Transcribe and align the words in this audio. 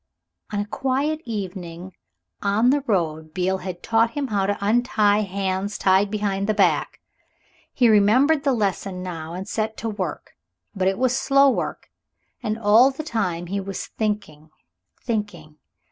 On 0.51 0.59
a 0.59 0.65
quiet 0.65 1.21
evening 1.25 1.93
on 2.41 2.71
the 2.71 2.81
road 2.87 3.35
Beale 3.35 3.59
had 3.59 3.83
taught 3.83 4.13
him 4.17 4.29
how 4.29 4.47
to 4.47 4.57
untie 4.59 5.19
hands 5.21 5.77
tied 5.77 6.09
behind 6.09 6.49
the 6.49 6.55
back. 6.55 6.99
He 7.71 7.87
remembered 7.87 8.43
the 8.43 8.53
lesson 8.53 9.03
now 9.03 9.35
and 9.35 9.47
set 9.47 9.77
to 9.77 9.89
work 9.89 10.31
but 10.73 10.87
it 10.87 10.97
was 10.97 11.15
slow 11.15 11.51
work. 11.51 11.91
And 12.41 12.57
all 12.57 12.89
the 12.89 13.03
time 13.03 13.45
he 13.45 13.59
was 13.59 13.85
thinking, 13.85 14.49
thinking. 14.99 15.57